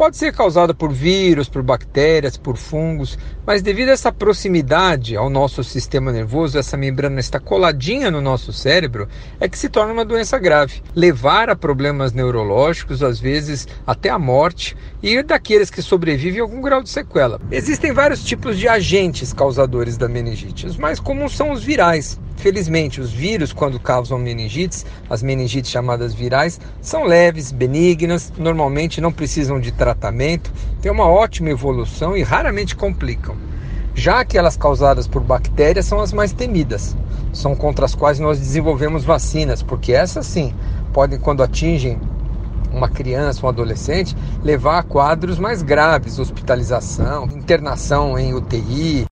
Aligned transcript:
Pode 0.00 0.16
ser 0.16 0.32
causada 0.32 0.72
por 0.72 0.90
vírus, 0.90 1.46
por 1.46 1.62
bactérias, 1.62 2.38
por 2.38 2.56
fungos, 2.56 3.18
mas 3.46 3.60
devido 3.60 3.90
a 3.90 3.92
essa 3.92 4.10
proximidade 4.10 5.14
ao 5.14 5.28
nosso 5.28 5.62
sistema 5.62 6.10
nervoso, 6.10 6.58
essa 6.58 6.74
membrana 6.74 7.20
está 7.20 7.38
coladinha 7.38 8.10
no 8.10 8.22
nosso 8.22 8.50
cérebro, 8.50 9.06
é 9.38 9.46
que 9.46 9.58
se 9.58 9.68
torna 9.68 9.92
uma 9.92 10.02
doença 10.02 10.38
grave, 10.38 10.82
levar 10.96 11.50
a 11.50 11.54
problemas 11.54 12.14
neurológicos, 12.14 13.02
às 13.02 13.20
vezes 13.20 13.68
até 13.86 14.08
a 14.08 14.18
morte, 14.18 14.74
e 15.02 15.22
daqueles 15.22 15.68
que 15.68 15.82
sobrevivem 15.82 16.40
algum 16.40 16.62
grau 16.62 16.82
de 16.82 16.88
sequela. 16.88 17.38
Existem 17.50 17.92
vários 17.92 18.24
tipos 18.24 18.58
de 18.58 18.66
agentes 18.66 19.34
causadores 19.34 19.98
da 19.98 20.08
meningite. 20.08 20.66
Os 20.66 20.78
mais 20.78 20.98
comuns 20.98 21.36
são 21.36 21.50
os 21.50 21.62
virais. 21.62 22.18
Felizmente, 22.40 23.02
os 23.02 23.12
vírus, 23.12 23.52
quando 23.52 23.78
causam 23.78 24.18
meningites, 24.18 24.86
as 25.10 25.22
meningites 25.22 25.70
chamadas 25.70 26.14
virais, 26.14 26.58
são 26.80 27.04
leves, 27.04 27.52
benignas, 27.52 28.32
normalmente 28.38 28.98
não 28.98 29.12
precisam 29.12 29.60
de 29.60 29.70
tratamento, 29.70 30.50
têm 30.80 30.90
uma 30.90 31.06
ótima 31.06 31.50
evolução 31.50 32.16
e 32.16 32.22
raramente 32.22 32.74
complicam. 32.74 33.36
Já 33.94 34.20
aquelas 34.20 34.56
causadas 34.56 35.06
por 35.06 35.22
bactérias 35.22 35.84
são 35.84 36.00
as 36.00 36.14
mais 36.14 36.32
temidas, 36.32 36.96
são 37.30 37.54
contra 37.54 37.84
as 37.84 37.94
quais 37.94 38.18
nós 38.18 38.38
desenvolvemos 38.38 39.04
vacinas, 39.04 39.62
porque 39.62 39.92
essas 39.92 40.24
sim 40.24 40.54
podem, 40.94 41.18
quando 41.18 41.42
atingem 41.42 42.00
uma 42.72 42.88
criança, 42.88 43.44
um 43.44 43.50
adolescente, 43.50 44.16
levar 44.42 44.78
a 44.78 44.82
quadros 44.82 45.38
mais 45.38 45.60
graves, 45.62 46.18
hospitalização, 46.18 47.24
internação 47.24 48.18
em 48.18 48.32
UTI, 48.32 49.06